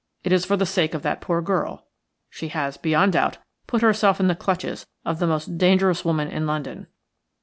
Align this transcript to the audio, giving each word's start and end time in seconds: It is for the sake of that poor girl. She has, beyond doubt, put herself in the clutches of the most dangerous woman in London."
It 0.23 0.31
is 0.31 0.45
for 0.45 0.57
the 0.57 0.65
sake 0.65 0.95
of 0.95 1.03
that 1.03 1.21
poor 1.21 1.43
girl. 1.43 1.85
She 2.31 2.47
has, 2.47 2.75
beyond 2.75 3.13
doubt, 3.13 3.37
put 3.67 3.83
herself 3.83 4.19
in 4.19 4.27
the 4.27 4.35
clutches 4.35 4.87
of 5.05 5.19
the 5.19 5.27
most 5.27 5.59
dangerous 5.59 6.03
woman 6.03 6.27
in 6.27 6.47
London." 6.47 6.87